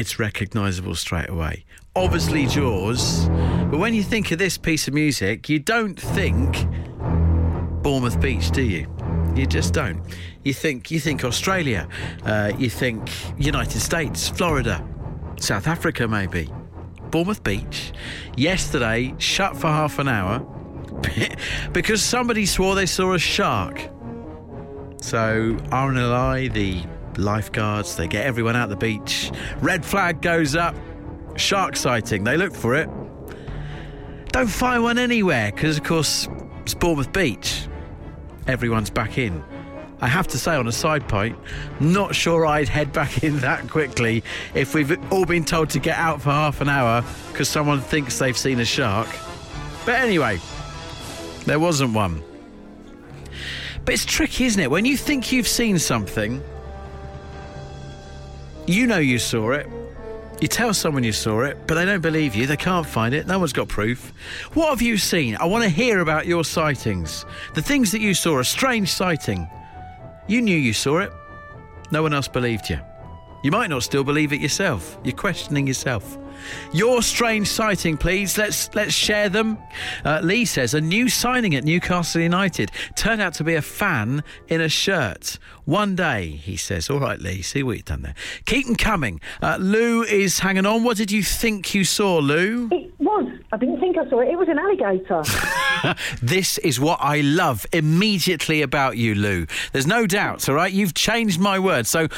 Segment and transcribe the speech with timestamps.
[0.00, 1.64] it's recognisable straight away.
[1.94, 3.28] Obviously, Jaws,
[3.70, 6.66] but when you think of this piece of music, you don't think
[7.82, 8.86] Bournemouth Beach, do you?
[9.34, 10.02] You just don't.
[10.42, 11.86] You think you think Australia,
[12.24, 14.82] uh, you think United States, Florida,
[15.38, 16.48] South Africa, maybe.
[17.10, 17.92] Bournemouth Beach.
[18.36, 20.40] Yesterday, shut for half an hour
[21.72, 23.90] because somebody swore they saw a shark.
[25.02, 26.84] So RNLI, the
[27.20, 29.30] lifeguards, they get everyone out the beach.
[29.60, 30.74] Red flag goes up.
[31.36, 32.24] Shark sighting.
[32.24, 32.88] They look for it.
[34.32, 36.28] Don't find one anywhere because, of course,
[36.62, 37.66] it's Bournemouth Beach.
[38.46, 39.42] Everyone's back in.
[40.00, 41.38] I have to say, on a side point,
[41.78, 45.98] not sure I'd head back in that quickly if we've all been told to get
[45.98, 49.08] out for half an hour because someone thinks they've seen a shark.
[49.84, 50.38] But anyway,
[51.44, 52.22] there wasn't one.
[53.84, 54.70] But it's tricky, isn't it?
[54.70, 56.42] When you think you've seen something,
[58.66, 59.68] you know you saw it.
[60.40, 62.46] You tell someone you saw it, but they don't believe you.
[62.46, 63.26] They can't find it.
[63.26, 64.12] No one's got proof.
[64.54, 65.36] What have you seen?
[65.36, 67.26] I want to hear about your sightings.
[67.54, 69.46] The things that you saw, a strange sighting.
[70.28, 71.12] You knew you saw it.
[71.90, 72.78] No one else believed you.
[73.42, 74.98] You might not still believe it yourself.
[75.04, 76.16] You're questioning yourself.
[76.72, 78.36] Your strange sighting, please.
[78.38, 79.58] Let's let's share them.
[80.04, 84.22] Uh, Lee says a new signing at Newcastle United turned out to be a fan
[84.48, 85.38] in a shirt.
[85.64, 86.90] One day, he says.
[86.90, 87.42] All right, Lee.
[87.42, 88.14] See what you've done there.
[88.44, 89.20] Keep them coming.
[89.40, 90.82] Uh, Lou is hanging on.
[90.82, 92.68] What did you think you saw, Lou?
[92.72, 93.30] It was.
[93.52, 94.28] I didn't think I saw it.
[94.28, 95.22] It was an alligator.
[96.22, 99.46] This is what I love immediately about you, Lou.
[99.72, 100.48] There's no doubt.
[100.48, 101.86] All right, you've changed my word.
[101.86, 102.08] So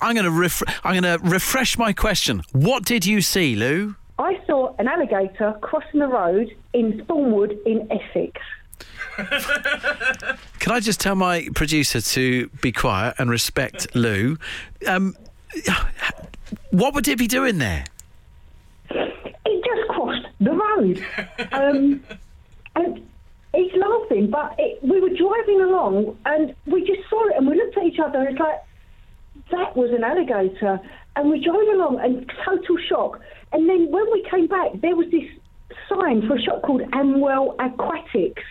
[0.00, 2.42] I'm going to ref- I'm going to refresh my question.
[2.52, 3.94] What did you see, Lou?
[4.18, 8.40] I saw an alligator crossing the road in Thornwood in Essex.
[10.58, 14.36] Can I just tell my producer to be quiet and respect Lou?
[14.86, 15.16] Um,
[16.70, 17.84] what would it be doing there?
[18.90, 21.04] It just crossed the road.
[21.52, 22.02] Um,
[22.74, 23.06] and
[23.54, 27.56] he's laughing, but it, we were driving along and we just saw it and we
[27.56, 28.60] looked at each other and it's like,
[29.50, 30.80] that was an alligator.
[31.16, 33.20] And we drove along and total shock.
[33.52, 35.24] And then when we came back, there was this
[35.88, 38.42] sign for a shop called Amwell Aquatics.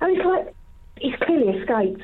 [0.00, 0.54] And it's like,
[0.96, 2.02] it's clearly escaped.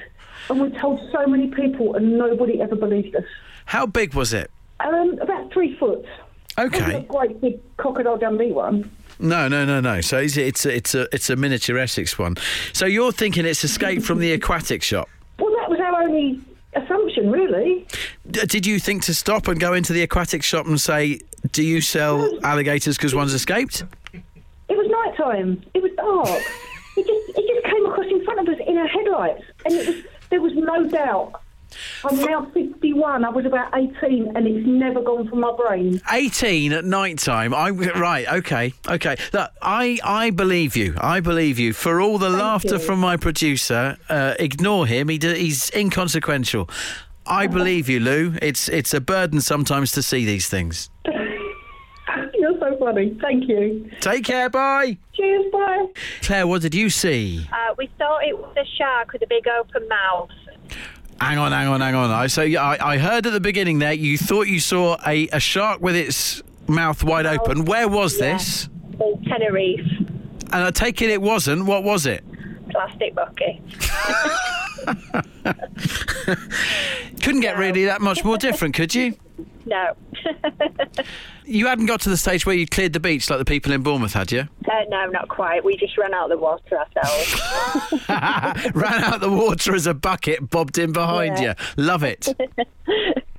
[0.51, 3.25] And we told so many people and nobody ever believed us.
[3.67, 4.51] How big was it?
[4.81, 6.05] Um, about three foot.
[6.59, 7.05] Okay.
[7.09, 8.91] great big crocodile Dundee one.
[9.19, 10.01] No, no, no, no.
[10.01, 12.37] So it's it's a, it's a it's a miniature Essex one.
[12.73, 15.09] So you're thinking it's escaped from the aquatic shop.
[15.39, 16.41] Well, that was our only
[16.77, 17.87] assumption, really.
[18.31, 21.21] D- Did you think to stop and go into the aquatic shop and say,
[21.53, 23.85] "Do you sell alligators because one's escaped"?
[24.12, 25.62] It was night time.
[25.75, 26.29] It was dark.
[26.97, 29.87] it just it just came across in front of us in our headlights, and it
[29.87, 31.41] was there was no doubt.
[32.05, 33.25] I'm now 51.
[33.25, 36.01] I was about 18, and it's never gone from my brain.
[36.11, 37.55] 18 at night time.
[37.55, 39.17] I right, okay, okay.
[39.33, 40.95] Look, I I believe you.
[40.99, 41.73] I believe you.
[41.73, 42.79] For all the laughter you.
[42.79, 45.09] from my producer, uh, ignore him.
[45.09, 46.69] He d- he's inconsequential.
[47.27, 48.35] I believe you, Lou.
[48.43, 50.91] It's it's a burden sometimes to see these things.
[52.35, 53.17] You're so funny.
[53.23, 53.91] Thank you.
[54.01, 54.51] Take care.
[54.51, 54.99] Bye.
[55.15, 55.51] Cheers.
[55.51, 55.87] Bye.
[56.21, 57.47] Claire, what did you see?
[57.51, 60.29] Uh, we thought it was a shark with a big open mouth.
[61.20, 62.10] Hang on, hang on, hang on.
[62.10, 65.41] I so I, I heard at the beginning there you thought you saw a, a
[65.41, 67.64] shark with its mouth wide oh, open.
[67.64, 68.34] Where was Yeah.
[68.34, 68.69] this?
[69.00, 69.86] In Tenerife.
[70.52, 71.66] And I take it it wasn't.
[71.66, 72.25] What was it?
[72.70, 73.60] Plastic bucket.
[77.22, 79.14] Couldn't get really that much more different, could you?
[79.66, 79.94] No.
[81.47, 83.82] You hadn't got to the stage where you cleared the beach like the people in
[83.82, 84.48] Bournemouth had, you?
[84.66, 85.62] Uh, no, not quite.
[85.62, 88.08] We just ran out of the water ourselves.
[88.75, 91.52] Ran out the water as a bucket, bobbed in behind Yeah.
[91.76, 91.84] you.
[91.84, 92.28] Love it.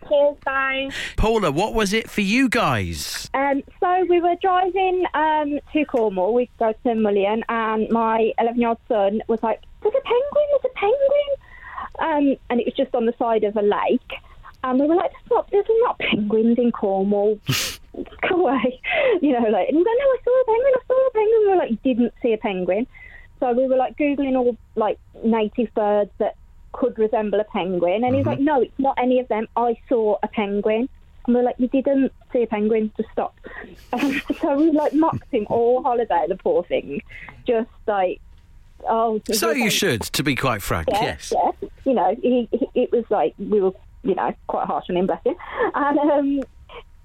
[0.07, 0.89] Cheers, bye.
[1.17, 3.27] Paula, what was it for you guys?
[3.33, 6.35] Um, so we were driving um, to Cornwall.
[6.35, 10.45] We go to Mullion, and my 11 year old son was like, There's a penguin,
[10.51, 11.29] there's a penguin.
[11.97, 14.11] Um, and it was just on the side of a lake.
[14.65, 17.39] And we were like, Stop, there's not penguins in Cornwall.
[18.27, 18.81] Go away.
[19.21, 21.39] You know, like, and was like, No, I saw a penguin, I saw a penguin.
[21.39, 22.87] We were like, Didn't see a penguin.
[23.39, 26.35] So we were like Googling all like native birds that
[26.73, 28.03] could resemble a penguin.
[28.03, 29.47] And he's like, No, it's not any of them.
[29.55, 30.89] I saw a penguin.
[31.27, 33.35] And we're like, you didn't see a penguin, just stop.
[33.93, 37.01] Um, so we like mocked him all holiday, the poor thing.
[37.47, 38.21] Just like,
[38.87, 39.19] oh.
[39.31, 41.33] So you should, to be quite frank, like, yes.
[41.35, 41.71] yes.
[41.83, 43.71] You know, he, he, it was like, we were,
[44.05, 45.35] you know, quite harsh on him, bless him.
[45.73, 46.41] And um,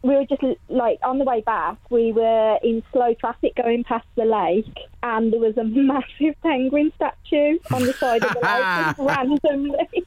[0.03, 4.07] we were just like, on the way back, we were in slow traffic going past
[4.17, 8.99] the lake, and there was a massive penguin statue on the side of the lake,
[9.09, 10.05] randomly.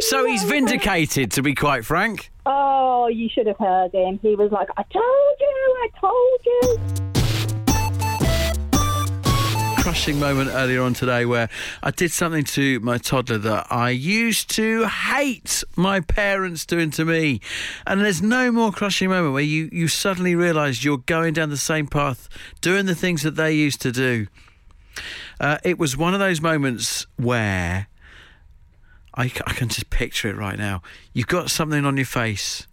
[0.00, 2.30] so he's vindicated, to be quite frank.
[2.46, 4.18] Oh, you should have heard him.
[4.22, 7.17] He was like, I told you, I told you.
[9.88, 11.48] Crushing moment earlier on today where
[11.82, 17.06] I did something to my toddler that I used to hate my parents doing to
[17.06, 17.40] me.
[17.86, 21.56] And there's no more crushing moment where you, you suddenly realise you're going down the
[21.56, 22.28] same path,
[22.60, 24.26] doing the things that they used to do.
[25.40, 27.86] Uh, it was one of those moments where
[29.14, 30.82] I, I can just picture it right now.
[31.14, 32.66] You've got something on your face,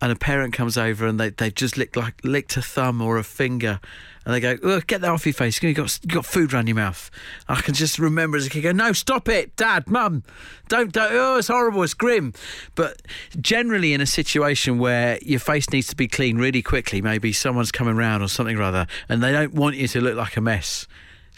[0.00, 3.18] and a parent comes over and they, they've just licked, like, licked a thumb or
[3.18, 3.80] a finger,
[4.24, 5.62] and they go, "Ugh, Get that off your face.
[5.62, 7.10] You've got, you've got food around your mouth.
[7.48, 10.22] I can just remember as a kid go, No, stop it, Dad, Mum.
[10.68, 11.10] Don't, don't.
[11.12, 11.82] Oh, it's horrible.
[11.82, 12.34] It's grim.
[12.74, 13.00] But
[13.40, 17.72] generally, in a situation where your face needs to be clean really quickly, maybe someone's
[17.72, 20.42] coming round or something or other, and they don't want you to look like a
[20.42, 20.86] mess.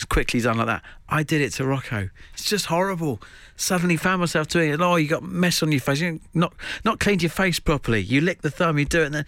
[0.08, 0.82] Quickly done like that.
[1.08, 2.08] I did it to Rocco.
[2.34, 3.20] It's just horrible.
[3.56, 4.80] Suddenly found myself doing it.
[4.80, 6.00] Oh, you got mess on your face.
[6.00, 6.54] You not
[6.84, 8.00] not cleaned your face properly.
[8.00, 8.78] You lick the thumb.
[8.78, 9.26] You do it, and then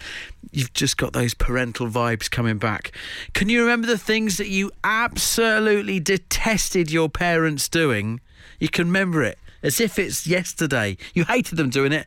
[0.51, 2.93] you've just got those parental vibes coming back.
[3.35, 8.21] Can you remember the things that you absolutely detested your parents doing?
[8.59, 10.97] You can remember it as if it's yesterday.
[11.15, 12.07] You hated them doing it,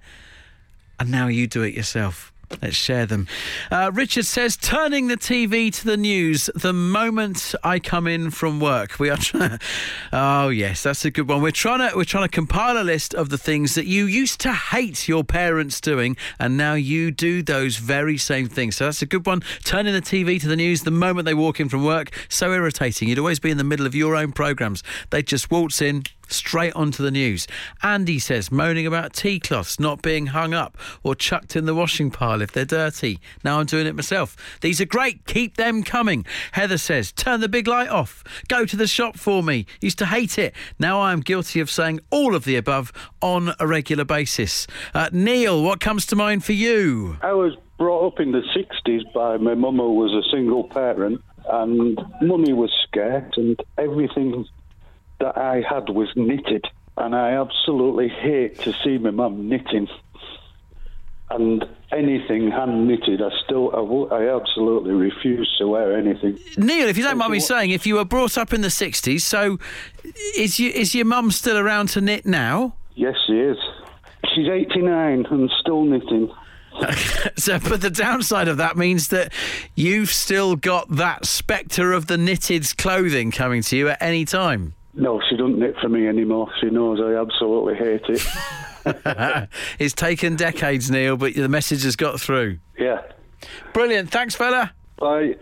[1.00, 2.34] and now you do it yourself.
[2.62, 3.28] Let's share them.
[3.72, 8.60] Uh, Richard says, turning the TV to the news the moment I come in from
[8.60, 9.00] work.
[9.00, 9.60] We are trying.
[10.14, 11.42] oh yes, that's a good one.
[11.42, 14.40] We're trying to we're trying to compile a list of the things that you used
[14.42, 18.78] to hate your parents doing, and now you do those very same things.
[18.78, 19.42] So that's a good one.
[19.64, 22.12] Turning the TV to the news the moment they walk in from work.
[22.30, 23.10] So irritating.
[23.10, 24.84] You'd always be in the middle of your own programs.
[25.10, 27.48] They'd just waltz in, straight onto the news.
[27.84, 32.12] Andy says moaning about tea cloths not being hung up or chucked in the washing
[32.12, 33.20] pile if they're dirty.
[33.44, 34.36] Now I'm doing it myself.
[34.62, 35.26] These are great.
[35.26, 36.26] Keep them coming.
[36.54, 38.24] Heather says turn the big light off.
[38.48, 39.66] Go to the shop for me.
[39.82, 40.54] Used to hate it.
[40.80, 42.92] Now I am guilty of saying all of the above
[43.22, 44.68] on a regular basis.
[44.94, 47.18] Uh, Neil, what comes to mind for you?
[47.22, 51.22] I was brought up in the 60s by my mum, who was a single parent,
[51.50, 54.46] and money was scarce, and everything
[55.20, 56.66] that I had was knitted.
[56.98, 59.88] And I absolutely hate to see my mum knitting.
[61.30, 63.72] And anything hand knitted, I still,
[64.12, 66.40] I, absolutely refuse to wear anything.
[66.58, 69.22] Neil, if you don't mind me saying, if you were brought up in the 60s,
[69.22, 69.58] so
[70.38, 72.76] is, you, is your mum still around to knit now?
[72.94, 73.58] Yes, she is.
[74.34, 76.32] She's 89 and still knitting.
[77.38, 79.32] So, but the downside of that means that
[79.76, 84.74] you've still got that spectre of the knitted clothing coming to you at any time.
[84.96, 86.50] No, she doesn't knit for me anymore.
[86.62, 89.50] She knows I absolutely hate it.
[89.80, 92.60] it's taken decades, Neil, but the message has got through.
[92.78, 93.02] yeah.
[93.74, 94.10] Brilliant.
[94.10, 94.74] Thanks, fella.
[94.98, 95.36] Bye.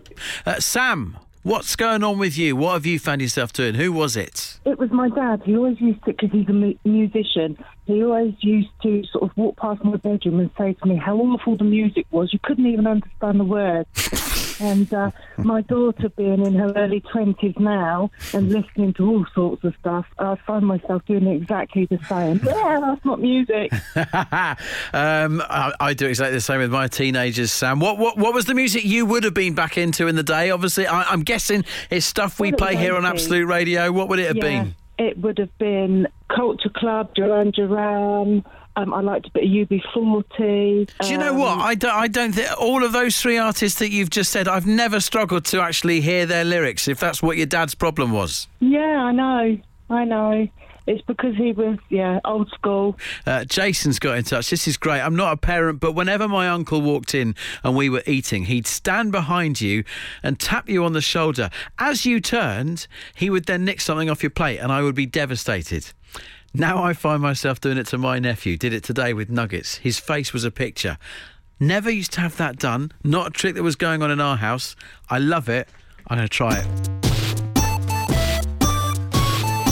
[0.46, 2.56] Uh, Sam, what's going on with you?
[2.56, 3.76] What have you found yourself doing?
[3.76, 4.60] Who was it?
[4.66, 5.42] It was my dad.
[5.46, 9.38] He always used to, because he's a mu- musician, he always used to sort of
[9.38, 12.34] walk past my bedroom and say to me how awful the music was.
[12.34, 13.88] You couldn't even understand the words.
[14.64, 19.64] and uh, my daughter, being in her early 20s now and listening to all sorts
[19.66, 22.42] of stuff, I find myself doing exactly the same.
[22.54, 23.74] Yeah, that's not music.
[24.94, 27.80] um, I, I do exactly the same with my teenagers, Sam.
[27.80, 30.52] What, what what was the music you would have been back into in the day?
[30.52, 33.06] Obviously, I, I'm guessing it's stuff we play here on.
[33.06, 33.92] Absolute Radio.
[33.92, 34.76] What would it have yeah, been?
[34.98, 38.46] It would have been Culture Club, Duran Duran.
[38.76, 40.90] Um, I liked a bit of UB40.
[41.02, 41.60] Do you know um, what?
[41.60, 44.66] I don't, I don't think all of those three artists that you've just said, I've
[44.66, 48.48] never struggled to actually hear their lyrics, if that's what your dad's problem was.
[48.60, 49.58] Yeah, I know.
[49.90, 50.48] I know.
[50.86, 52.98] It's because he was, yeah, old school.
[53.26, 54.50] Uh, Jason's got in touch.
[54.50, 55.00] This is great.
[55.00, 58.68] I'm not a parent, but whenever my uncle walked in and we were eating, he'd
[58.68, 59.84] stand behind you
[60.22, 61.50] and tap you on the shoulder.
[61.80, 65.06] As you turned, he would then nick something off your plate, and I would be
[65.06, 65.92] devastated.
[66.54, 68.58] Now I find myself doing it to my nephew.
[68.58, 69.78] Did it today with nuggets.
[69.78, 70.98] His face was a picture.
[71.60, 72.92] Never used to have that done.
[73.04, 74.76] Not a trick that was going on in our house.
[75.10, 75.68] I love it.
[76.08, 77.03] I'm going to try it.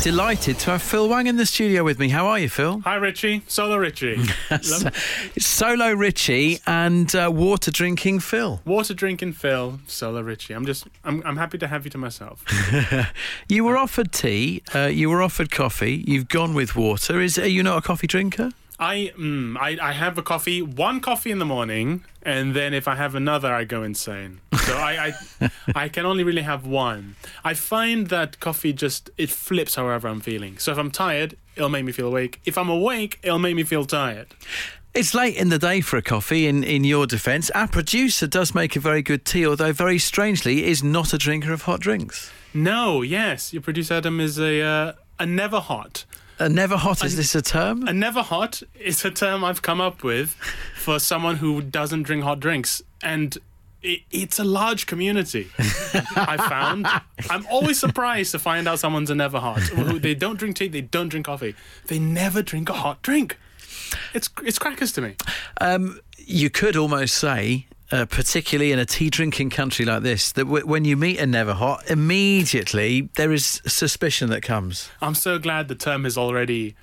[0.02, 2.10] Delighted to have Phil Wang in the studio with me.
[2.10, 2.80] How are you, Phil?
[2.86, 3.44] Hi, Richie.
[3.48, 4.18] Solo Richie.
[5.38, 8.62] Solo Richie and uh, water drinking Phil.
[8.66, 10.56] Water drinking Phil, Solo Richie.
[10.56, 12.44] I'm just, I'm, I'm happy to have you to myself.
[13.48, 14.64] You were offered tea.
[14.74, 16.04] Uh, you were offered coffee.
[16.08, 17.20] You've gone with water.
[17.22, 18.52] Is are you not a coffee drinker?
[18.82, 22.88] I, mm, I, I have a coffee, one coffee in the morning, and then if
[22.88, 24.42] I have another, I go insane.
[24.66, 27.16] So I, I, I can only really have one.
[27.44, 30.58] I find that coffee just it flips however I'm feeling.
[30.58, 32.42] So if I'm tired, it'll make me feel awake.
[32.44, 34.30] If I'm awake, it'll make me feel tired.
[34.96, 36.48] It's late in the day for a coffee.
[36.48, 40.66] In in your defence, our producer does make a very good tea, although very strangely
[40.66, 42.32] is not a drinker of hot drinks.
[42.54, 46.04] No, yes, your producer Adam is a, uh, a never hot.
[46.42, 47.88] A never hot, is this a term?
[47.88, 50.32] A never hot is a term I've come up with
[50.76, 52.82] for someone who doesn't drink hot drinks.
[53.04, 53.38] And
[53.84, 56.88] it, it's a large community, I found.
[57.30, 59.60] I'm always surprised to find out someone's a never hot.
[59.62, 61.54] Who- They don't drink tea, they don't drink coffee.
[61.88, 63.38] They never drink a hot drink.
[64.16, 65.16] It's, it's crackers to me.
[65.60, 70.46] Um, you could almost say, uh, particularly in a tea drinking country like this, that
[70.46, 74.90] w- when you meet a never hot, immediately there is suspicion that comes.
[75.02, 76.76] I'm so glad the term is already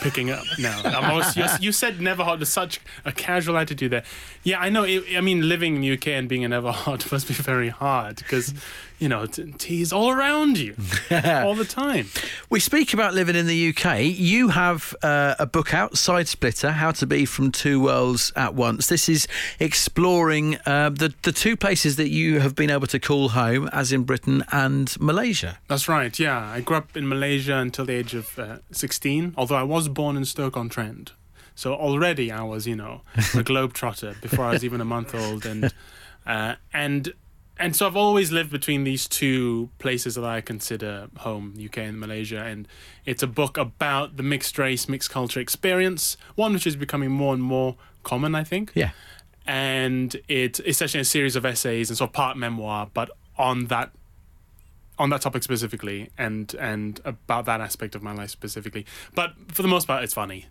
[0.00, 1.18] picking up now.
[1.34, 4.04] You, you said never hot with such a casual attitude there.
[4.42, 4.84] Yeah, I know.
[4.84, 7.68] It, I mean, living in the UK and being a never hot must be very
[7.68, 8.54] hard because,
[9.02, 10.76] you know, t- tea is all around you
[11.10, 12.06] all the time.
[12.50, 14.02] We speak about living in the UK.
[14.02, 18.54] You have uh, a book out, Side Splitter How to Be from Two Worlds at
[18.54, 18.86] Once.
[18.86, 19.26] This is
[19.58, 23.92] exploring uh, the, the two places that you have been able to call home, as
[23.92, 25.58] in Britain and Malaysia.
[25.66, 26.16] That's right.
[26.16, 29.34] Yeah, I grew up in Malaysia until the age of uh, 16.
[29.36, 31.12] Although I was born in Stoke on Trent,
[31.56, 35.44] so already I was, you know, a globetrotter before I was even a month old,
[35.44, 35.74] and
[36.24, 37.12] uh, and
[37.58, 42.00] and so I've always lived between these two places that I consider home, UK and
[42.00, 42.38] Malaysia.
[42.42, 42.66] And
[43.04, 47.34] it's a book about the mixed race, mixed culture experience, one which is becoming more
[47.34, 48.90] and more common, I think Yeah.
[49.46, 53.90] and it's essentially a series of essays and sort of part memoir, but on that
[54.98, 58.84] on that topic specifically, and and about that aspect of my life specifically.
[59.14, 60.46] But for the most part, it's funny.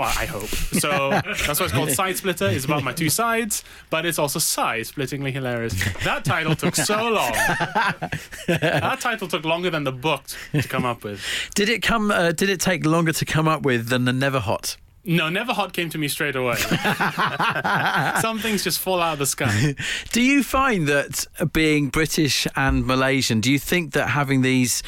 [0.00, 0.48] I hope.
[0.48, 2.48] So that's why it's called Side Splitter.
[2.48, 5.74] It's about my two sides, but it's also side splittingly hilarious.
[6.04, 7.32] That title took so long.
[8.46, 11.24] that title took longer than the book to come up with.
[11.54, 12.10] Did it come?
[12.10, 14.76] Uh, did it take longer to come up with than the Never Hot?
[15.04, 16.56] No, Never Hot came to me straight away.
[18.20, 19.74] Some things just fall out of the sky.
[20.12, 24.82] Do you find that being British and Malaysian, do you think that having these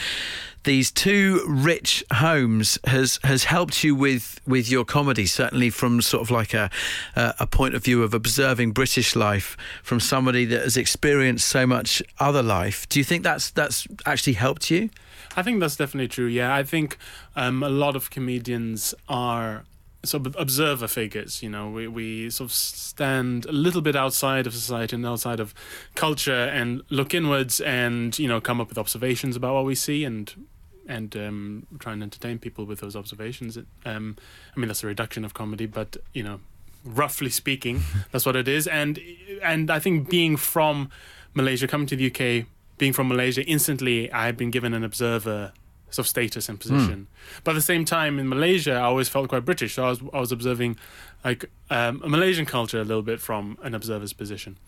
[0.65, 6.23] these two rich homes has has helped you with with your comedy certainly from sort
[6.23, 6.71] of like a
[7.17, 12.03] a, point of view of observing British life from somebody that has experienced so much
[12.19, 14.89] other life do you think that's that's actually helped you
[15.35, 16.27] I think that's definitely true.
[16.27, 16.99] Yeah, I think
[17.37, 19.65] um, a lot of comedians are
[20.05, 21.43] sort of observer figures.
[21.43, 25.41] You know, we we sort of stand a little bit outside of society and outside
[25.41, 25.55] of
[25.95, 30.05] culture and look inwards and you know come up with observations about what we see
[30.05, 30.47] and
[30.87, 33.57] and um, try and entertain people with those observations.
[33.85, 34.17] Um,
[34.55, 36.41] I mean, that's a reduction of comedy, but you know,
[36.85, 37.83] roughly speaking,
[38.13, 38.67] that's what it is.
[38.67, 38.99] And
[39.43, 40.91] and I think being from
[41.35, 42.47] Malaysia, coming to the UK,
[42.79, 45.53] being from Malaysia, instantly I had been given an observer
[45.99, 47.09] of status and position.
[47.45, 49.75] But at the same time, in Malaysia, I always felt quite British.
[49.75, 50.77] So I was I was observing
[51.25, 54.59] like um, a Malaysian culture a little bit from an observer's position.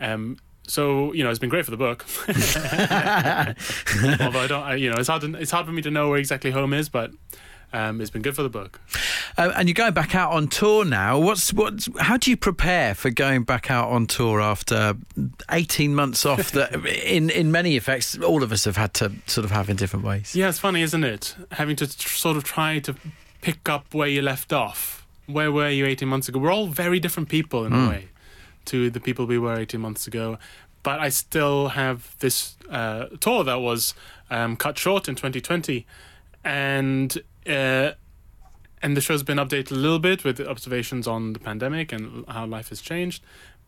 [0.00, 2.06] Um, so you know, it's been great for the book.
[4.20, 6.08] Although I don't, I, you know, it's hard to, it's hard for me to know
[6.10, 7.10] where exactly home is, but
[7.72, 8.80] um, it's been good for the book.
[9.38, 12.94] uh, and you're going back out on tour now what's what's how do you prepare
[12.94, 14.96] for going back out on tour after
[15.50, 16.74] 18 months off that
[17.04, 20.04] in in many effects all of us have had to sort of have in different
[20.04, 21.36] ways Yeah, it's funny, isn't it?
[21.52, 22.94] Having to tr- sort of try to
[23.42, 25.06] pick up where you left off.
[25.26, 26.38] Where were you 18 months ago?
[26.40, 28.08] We're all very different people in a way
[28.66, 30.38] to the people we were 18 months ago.
[30.82, 33.94] But I still have this uh, tour that was
[34.28, 35.86] um, cut short in 2020.
[36.44, 37.22] And.
[37.46, 37.92] Uh,
[38.82, 42.46] and the show's been updated a little bit with observations on the pandemic and how
[42.46, 43.22] life has changed.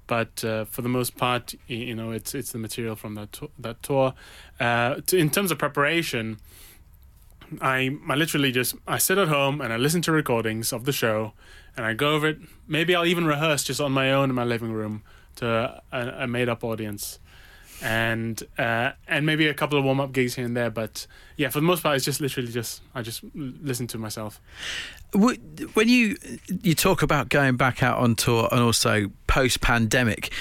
[0.07, 3.51] But uh, for the most part, you know, it's it's the material from that to-
[3.59, 4.15] that tour.
[4.59, 6.39] Uh, to, in terms of preparation,
[7.61, 10.93] I I literally just I sit at home and I listen to recordings of the
[10.93, 11.35] show,
[11.77, 12.39] and I go over it.
[12.67, 15.03] Maybe I'll even rehearse just on my own in my living room
[15.37, 17.19] to a, a made up audience,
[17.83, 20.71] and uh, and maybe a couple of warm up gigs here and there.
[20.71, 24.41] But yeah, for the most part, it's just literally just I just listen to myself.
[25.15, 26.17] When you
[26.63, 30.33] you talk about going back out on tour and also post pandemic,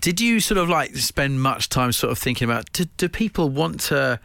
[0.00, 3.48] did you sort of like spend much time sort of thinking about do, do people
[3.48, 4.20] want to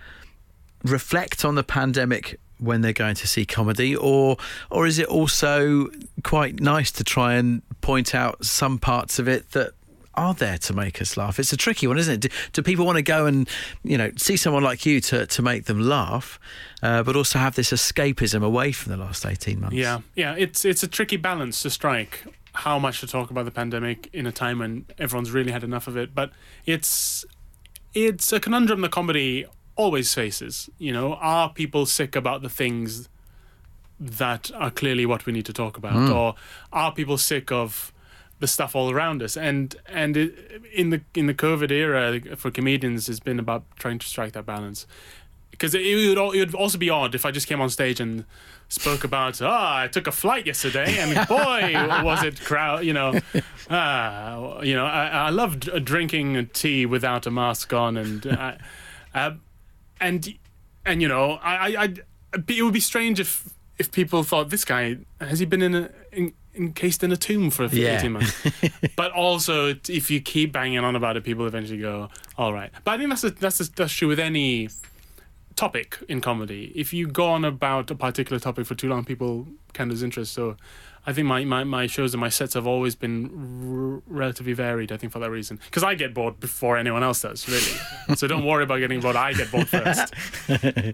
[0.84, 4.38] reflect on the pandemic when they're going to see comedy, or
[4.70, 5.90] or is it also
[6.24, 9.74] quite nice to try and point out some parts of it that
[10.18, 11.40] are there to make us laugh?
[11.40, 12.32] It's a tricky one, isn't it?
[12.32, 13.48] Do, do people want to go and
[13.84, 16.40] you know see someone like you to to make them laugh,
[16.82, 19.76] uh, but also have this escapism away from the last eighteen months?
[19.76, 22.26] Yeah, yeah, it's it's a tricky balance to strike.
[22.54, 25.88] How much to talk about the pandemic in a time when everyone's really had enough
[25.88, 26.32] of it, but
[26.66, 27.24] it's
[27.94, 29.46] it's a conundrum the comedy
[29.76, 30.68] always faces.
[30.80, 33.10] You know, are people sick about the things
[34.00, 36.36] that are clearly what we need to talk about, or
[36.74, 37.94] are people sick of
[38.40, 39.36] the stuff all around us?
[39.38, 44.00] And and it, in the in the COVID era for comedians, it's been about trying
[44.00, 44.86] to strike that balance.
[45.52, 47.70] because it, it would al- it would also be odd if I just came on
[47.70, 48.26] stage and
[48.70, 53.20] spoke about oh I took a flight yesterday and boy was it crowd you know
[53.70, 58.54] ah you know I, I loved drinking tea without a mask on and uh,
[59.16, 59.32] uh,
[60.00, 60.34] and
[60.86, 62.04] and you know I, I I'd,
[62.48, 65.90] it would be strange if if people thought this guy has he been in a
[66.12, 67.98] in, encased in a tomb for Yeah.
[68.00, 68.34] 18 months.
[68.96, 72.72] But also if you keep banging on about it people eventually go all right.
[72.84, 74.70] But i think that's a, that's a, that's true with any
[75.56, 76.72] topic in comedy.
[76.76, 79.48] If you go on about a particular topic for too long people
[79.78, 80.56] can lose interest so
[81.06, 84.92] i think my, my, my shows and my sets have always been r- relatively varied
[84.92, 88.28] i think for that reason because i get bored before anyone else does really so
[88.28, 90.14] don't worry about getting bored i get bored first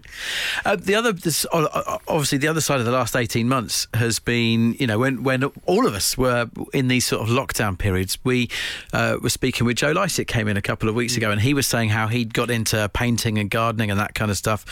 [0.64, 4.74] Uh, the other, this, obviously, the other side of the last eighteen months has been,
[4.74, 8.18] you know, when when all of us were in these sort of lockdown periods.
[8.24, 8.48] We
[8.92, 11.52] uh, were speaking with Joe Lycett, came in a couple of weeks ago, and he
[11.54, 14.64] was saying how he'd got into painting and gardening and that kind of stuff.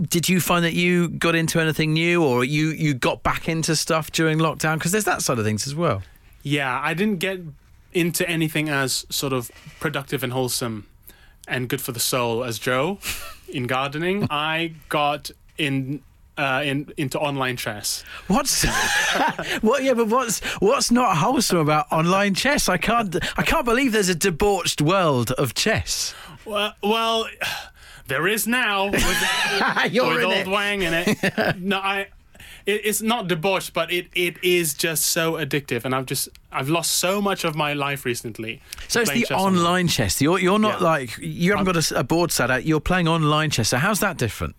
[0.00, 3.76] Did you find that you got into anything new, or you you got back into
[3.76, 4.74] stuff during lockdown?
[4.74, 6.02] Because there's that side of things as well.
[6.42, 7.40] Yeah, I didn't get
[7.92, 10.86] into anything as sort of productive and wholesome
[11.46, 12.98] and good for the soul as Joe
[13.48, 14.26] in gardening.
[14.30, 16.02] I got in
[16.38, 18.04] uh, in into online chess.
[18.26, 18.64] What's
[19.60, 19.82] what?
[19.82, 22.68] Yeah, but what's what's not wholesome about online chess?
[22.68, 26.14] I can't I can't believe there's a debauched world of chess.
[26.44, 27.28] Well, well
[28.06, 29.04] there is now with,
[29.90, 30.48] You're with old it.
[30.48, 31.58] Wang in it.
[31.58, 32.08] no, I.
[32.66, 36.68] It, it's not debauched, but it, it is just so addictive, and I've just I've
[36.68, 38.60] lost so much of my life recently.
[38.88, 39.88] So it's the chess online.
[39.88, 40.20] chess.
[40.22, 40.86] You're you're not Yeah.
[40.86, 42.64] like you haven't got a board set out.
[42.64, 43.68] You're playing online chess.
[43.70, 44.54] So how's that different?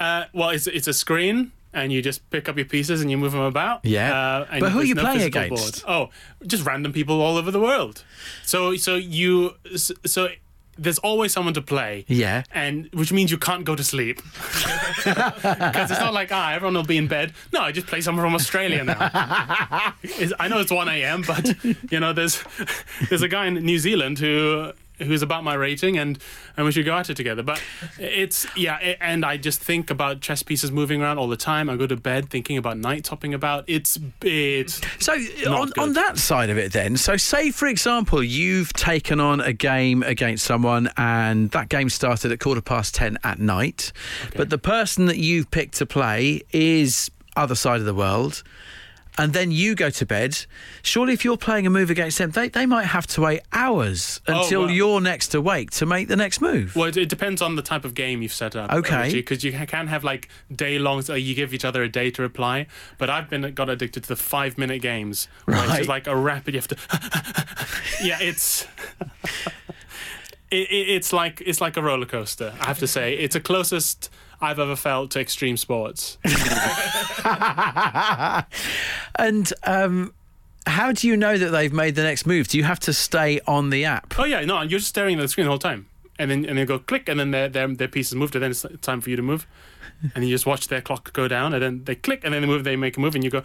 [0.00, 3.16] Uh, well, it's it's a screen, and you just pick up your pieces and you
[3.18, 3.84] move them about.
[3.84, 4.12] Yeah.
[4.12, 5.84] Uh, and But who are you no playing against?
[5.86, 6.10] Board.
[6.10, 6.10] Oh,
[6.46, 8.04] just random people all over the world.
[8.44, 9.54] So so you
[10.06, 10.28] so
[10.76, 12.04] there's always someone to play.
[12.08, 12.42] Yeah.
[12.52, 14.16] And which means you can't go to sleep
[15.04, 17.32] because it's not like ah everyone will be in bed.
[17.52, 19.92] No, I just play someone from Australia now.
[20.02, 21.44] It's- I know it's one a.m., but
[21.92, 22.42] you know there's
[23.08, 26.18] there's a guy in New Zealand who who's about my rating and
[26.56, 27.60] and we should go at it together but
[27.98, 31.68] it's yeah it, and i just think about chess pieces moving around all the time
[31.68, 35.78] i go to bed thinking about night topping about it's it's So on, good.
[35.78, 40.02] on that side of it, then, so say for example you've taken on a game
[40.02, 43.92] against someone, and that game started at quarter past ten at night,
[44.36, 48.42] but the person that you've picked to play is other side of the world.
[49.16, 50.36] And then you go to bed.
[50.82, 54.20] Surely, if you're playing a move against them, they, they might have to wait hours
[54.26, 56.74] oh, until well- you're next awake to make the next move.
[56.74, 59.12] well it, it depends on the type of game you've set up Okay.
[59.12, 61.88] because you ca- can have like day long so uh, you give each other a
[61.88, 62.66] day to reply
[62.98, 65.76] but i've been got addicted to the five minute games where it's Right.
[65.78, 66.76] just like a rapid you have to
[68.04, 68.66] yeah it's
[70.50, 73.40] it, it, it's like it's like a roller coaster i have to say it's the
[73.40, 76.18] closest i've ever felt to extreme sports
[79.16, 80.12] And um,
[80.66, 82.48] how do you know that they've made the next move?
[82.48, 84.14] Do you have to stay on the app?
[84.18, 85.86] Oh yeah, no, you're just staring at the screen the whole time,
[86.18, 88.42] and then and then go click, and then their their their piece is moved, and
[88.42, 89.46] then it's time for you to move,
[90.14, 92.48] and you just watch their clock go down, and then they click, and then they
[92.48, 93.42] move, they make a move, and you go,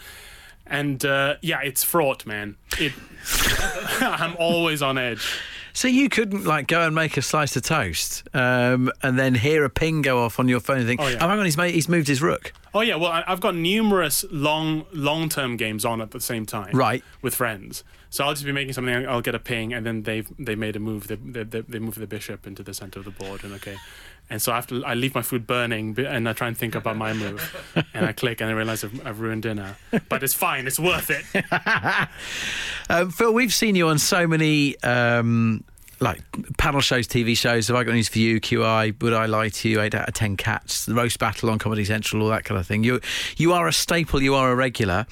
[0.65, 2.55] and uh, yeah, it's fraught, man.
[2.79, 2.93] It,
[4.01, 5.25] I'm always on edge.
[5.71, 9.63] So you couldn't like go and make a slice of toast, um, and then hear
[9.65, 11.75] a ping go off on your phone and think, Oh, "Oh, hang on, he's made,
[11.75, 15.86] he's moved his rook." Oh yeah, well I, I've got numerous long long term games
[15.86, 17.03] on at the same time, Right.
[17.21, 19.08] With friends, so I'll just be making something.
[19.08, 21.08] I'll get a ping, and then they've they made a move.
[21.08, 23.75] They they, they, they move the bishop into the center of the board, and okay,
[24.29, 26.58] and so I have to I leave my food burning, b- and I try and
[26.58, 27.41] think about my move,
[27.93, 29.75] and I click, and I realize I've, I've ruined dinner,
[30.08, 31.25] but it's fine, it's worth it.
[32.89, 35.63] Um, Phil, we've seen you on so many um,
[36.01, 36.21] like
[36.57, 37.67] panel shows, TV shows.
[37.67, 38.39] Have I got news for you?
[38.39, 39.81] QI, Would I Lie to You?
[39.81, 42.65] Eight out of ten cats, the roast battle on Comedy Central, all that kind of
[42.67, 42.83] thing.
[42.83, 42.99] You
[43.38, 44.21] you are a staple.
[44.21, 45.05] You are a regular.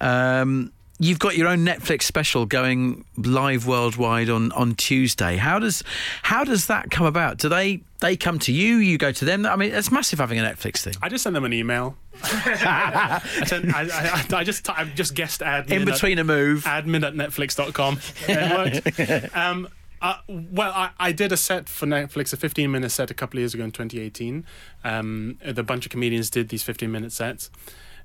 [0.00, 5.38] Um, You've got your own Netflix special going live worldwide on, on Tuesday.
[5.38, 5.82] How does
[6.22, 7.38] how does that come about?
[7.38, 8.76] Do they they come to you?
[8.76, 9.46] You go to them?
[9.46, 10.92] I mean, it's massive having a Netflix thing.
[11.00, 11.96] I just sent them an email.
[12.22, 16.64] I, sent, I, I, I just I just guessed admin In at- between a move,
[16.64, 17.98] admin at netflix.com.
[18.28, 19.34] It worked.
[19.36, 19.68] um,
[20.02, 23.38] uh, well, I, I did a set for Netflix, a 15 minute set a couple
[23.38, 24.44] of years ago in 2018.
[24.84, 27.50] Um, the bunch of comedians did these 15 minute sets.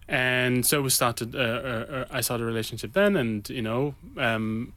[0.07, 3.15] And so we started, uh, uh, uh, I started a relationship then.
[3.15, 4.73] And, you know, um,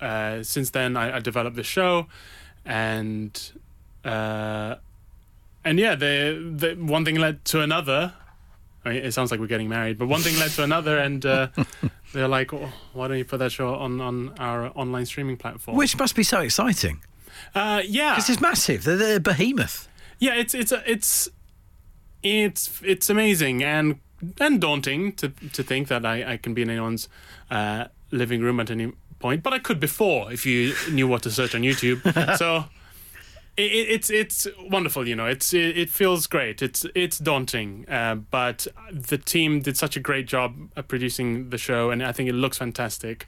[0.00, 2.06] uh, since then I, I developed the show.
[2.64, 3.52] And,
[4.04, 4.76] uh,
[5.64, 8.14] and yeah, the, the one thing led to another.
[8.84, 11.24] I mean, it sounds like we're getting married, but one thing led to another, and
[11.26, 11.48] uh,
[12.12, 15.76] they're like, oh, "Why don't you put that show on on our online streaming platform?"
[15.76, 17.00] which must be so exciting
[17.54, 18.84] uh, yeah, because it's massive.
[18.84, 19.88] They're, they're a behemoth.
[20.18, 21.28] yeah, it's it's it's
[22.22, 24.00] it's it's amazing and
[24.38, 27.08] and daunting to to think that I, I can be in anyone's
[27.50, 31.30] uh, living room at any point, but I could before if you knew what to
[31.30, 32.00] search on YouTube.
[32.38, 32.64] so
[33.66, 35.26] it's it's wonderful, you know.
[35.26, 36.62] It's it, it feels great.
[36.62, 41.58] It's it's daunting, uh, but the team did such a great job at producing the
[41.58, 43.26] show, and I think it looks fantastic.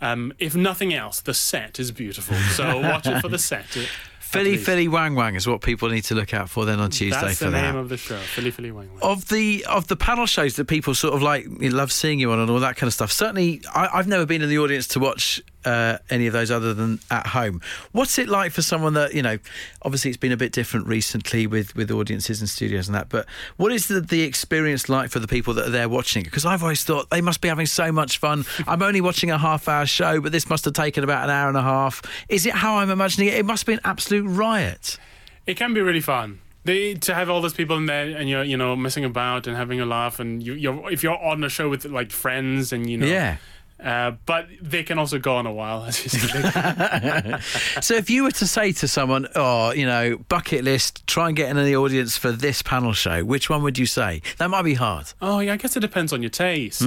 [0.00, 2.34] Um, if nothing else, the set is beautiful.
[2.36, 3.66] So watch it for the set.
[4.20, 7.20] Philly Philly Wang Wang is what people need to look out for then on Tuesday
[7.20, 7.72] That's for the that.
[7.72, 8.16] name of the show.
[8.16, 9.02] Philly Philly Wang Wang.
[9.02, 12.38] of the of the panel shows that people sort of like love seeing you on
[12.38, 13.10] and all that kind of stuff.
[13.10, 16.74] Certainly, I, I've never been in the audience to watch uh, any of those other
[16.74, 17.60] than at home.
[17.92, 19.38] What's it like for someone that you know?
[19.82, 23.08] Obviously, it's been a bit different recently with with audiences and studios and that.
[23.08, 26.22] But what is the the experience like for the people that are there watching?
[26.24, 28.44] Because I've always thought they must be having so much fun.
[28.66, 31.48] I'm only watching a half hour show, but this must have taken about an hour
[31.48, 32.02] and a half.
[32.28, 33.34] Is it how I'm imagining it?
[33.34, 34.98] It must be an absolute riot.
[35.46, 36.40] It can be really fun.
[36.64, 39.56] They, to have all those people in there and you're you know messing about and
[39.56, 42.88] having a laugh and you, you're if you're on a show with like friends and
[42.88, 43.38] you know Yeah.
[43.82, 47.40] Uh, but they can also go on a while as you said.
[47.82, 51.36] So if you were to say to someone, oh, you know, bucket list, try and
[51.36, 54.22] get into the audience for this panel show, which one would you say?
[54.38, 55.12] That might be hard.
[55.22, 56.82] oh yeah I guess it depends on your taste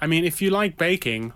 [0.00, 1.32] I mean if you like baking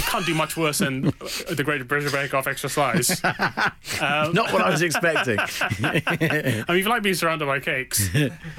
[0.00, 1.02] you can't do much worse than
[1.50, 5.38] the Great British Bake Off extra slice I Not what I was expecting.
[5.82, 8.08] I mean if you like being surrounded by cakes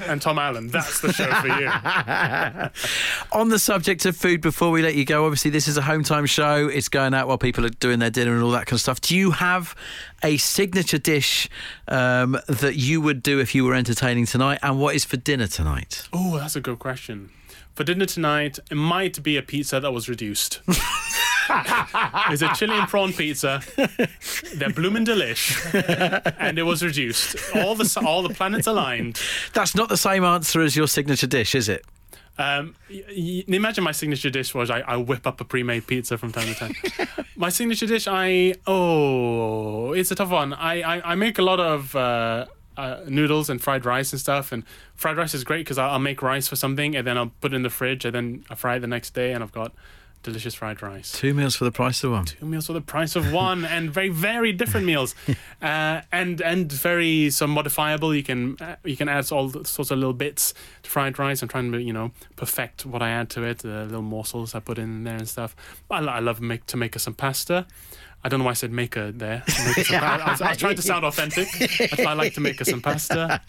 [0.06, 1.68] and Tom Allen that's the show for you
[3.32, 6.04] On the subject of food, before we let you go, obviously this is a home
[6.04, 6.68] time show.
[6.68, 9.00] It's going out while people are doing their dinner and all that kind of stuff.
[9.00, 9.74] Do you have
[10.22, 11.48] a signature dish
[11.88, 14.58] um, that you would do if you were entertaining tonight?
[14.62, 16.06] And what is for dinner tonight?
[16.12, 17.30] Oh, that's a good question.
[17.74, 20.60] For dinner tonight, it might be a pizza that was reduced.
[22.30, 23.62] It's a chili and prawn pizza.
[24.54, 25.52] They're blooming delish,
[26.38, 27.36] and it was reduced.
[27.54, 29.20] All the all the planets aligned.
[29.52, 31.84] That's not the same answer as your signature dish, is it?
[32.38, 36.16] Um, y- y- imagine my signature dish was I, I whip up a pre-made pizza
[36.16, 36.74] from time to time.
[37.36, 40.52] my signature dish, I oh, it's a tough one.
[40.54, 41.94] I I, I make a lot of.
[41.94, 45.90] Uh, uh, noodles and fried rice and stuff, and fried rice is great because I'll,
[45.90, 48.44] I'll make rice for something and then I'll put it in the fridge and then
[48.48, 49.74] I fry it the next day and I've got
[50.22, 51.12] delicious fried rice.
[51.12, 52.24] Two meals for the price of one.
[52.24, 55.14] Two meals for the price of one, and very very different meals,
[55.62, 58.14] uh, and and very so modifiable.
[58.14, 61.42] You can uh, you can add all sorts of little bits to fried rice.
[61.42, 64.60] I'm trying to you know perfect what I add to it, the little morsels I
[64.60, 65.56] put in there and stuff.
[65.90, 67.66] I, I love make to make us some pasta.
[68.24, 69.42] I don't know why I said maker there.
[69.76, 71.48] Make some I, was, I was trying to sound authentic.
[71.98, 73.40] Why I like to make her some pasta.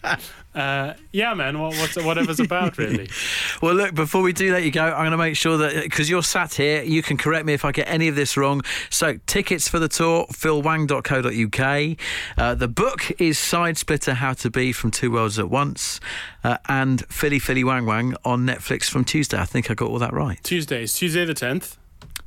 [0.54, 1.60] Uh, yeah, man.
[1.60, 3.08] What, what's whatever's about really.
[3.62, 6.10] Well, look, before we do let you go, I'm going to make sure that, because
[6.10, 8.62] you're sat here, you can correct me if I get any of this wrong.
[8.90, 11.96] So, tickets for the tour, philwang.co.uk.
[12.36, 16.00] Uh, the book is Side Splitter How to Be from Two Worlds at Once,
[16.42, 19.38] uh, and Philly Philly Wang Wang on Netflix from Tuesday.
[19.38, 20.42] I think I got all that right.
[20.42, 21.78] Tuesdays, Tuesday the tenth.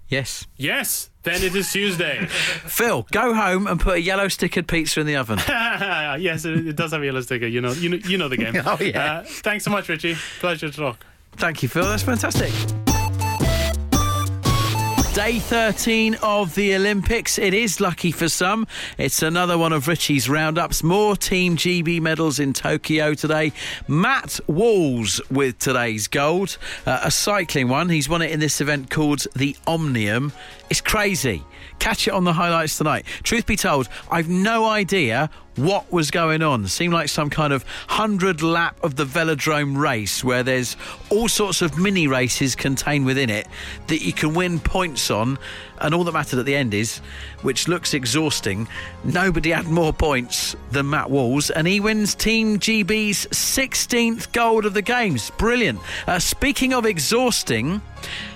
[0.09, 0.47] Yes.
[0.55, 2.25] Yes, then it is Tuesday.
[2.27, 5.37] Phil, go home and put a yellow stickered pizza in the oven.
[5.47, 7.47] yes, it, it does have a yellow sticker.
[7.47, 8.55] You know, you know, you know the game.
[8.65, 9.19] Oh, yeah.
[9.19, 10.15] Uh, thanks so much, Richie.
[10.39, 11.05] Pleasure to talk.
[11.33, 11.85] Thank you, Phil.
[11.85, 12.51] That's fantastic.
[15.17, 17.39] Day 13 of the Olympics.
[17.39, 18.67] It is lucky for some.
[18.99, 20.83] It's another one of Richie's roundups.
[20.83, 23.51] More Team GB medals in Tokyo today.
[23.87, 26.59] Matt Walls with today's gold.
[26.85, 27.89] Uh, a cycling one.
[27.89, 30.33] He's won it in this event called the Omnium.
[30.69, 31.43] It's crazy.
[31.79, 33.05] Catch it on the highlights tonight.
[33.23, 36.67] Truth be told, I've no idea what was going on.
[36.67, 40.77] Seemed like some kind of 100 lap of the velodrome race where there's
[41.09, 43.47] all sorts of mini races contained within it
[43.87, 45.37] that you can win points on.
[45.79, 46.99] And all that mattered at the end is,
[47.41, 48.67] which looks exhausting,
[49.03, 54.73] nobody had more points than Matt Walls, and he wins Team GB's 16th gold of
[54.73, 55.29] the Games.
[55.37, 55.79] Brilliant.
[56.07, 57.81] Uh, speaking of exhausting,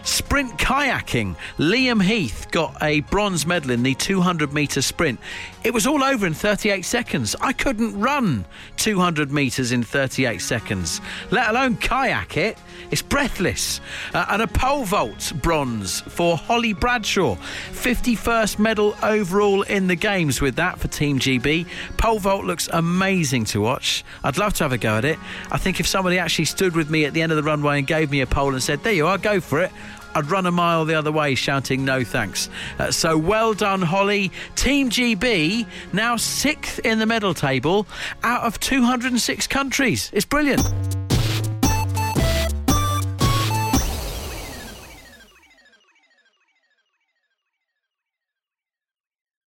[0.04, 1.36] sprint kayaking.
[1.58, 5.20] Liam Heath got a bronze medal in the 200 metre sprint.
[5.64, 7.36] It was all over in 38 seconds.
[7.40, 8.46] I couldn't run
[8.78, 12.58] 200 metres in 38 seconds, let alone kayak it.
[12.90, 13.80] It's breathless.
[14.14, 17.36] Uh, and a pole vault bronze for Holly Bradshaw.
[17.72, 21.68] 51st medal overall in the games with that for Team GB.
[21.98, 24.04] Pole vault looks amazing to watch.
[24.24, 25.20] I'd love to have a go at it.
[25.52, 27.88] I think if somebody actually stood with me at the end of the runway and
[27.88, 29.72] gave me a pole and said, There you are, go for it.
[30.16, 32.50] I'd run a mile the other way shouting no thanks.
[32.80, 34.32] Uh, so well done, Holly.
[34.56, 37.88] Team GB now sixth in the medal table
[38.24, 40.10] out of 206 countries.
[40.14, 41.01] It's brilliant.